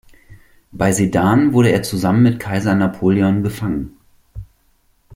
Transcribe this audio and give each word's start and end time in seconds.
Bei 0.71 0.91
Sedan 0.93 1.53
wurde 1.53 1.69
er 1.71 1.83
zusammen 1.83 2.23
mit 2.23 2.39
Kaiser 2.39 2.73
Napoleon 2.73 3.43
gefangen. 3.43 3.99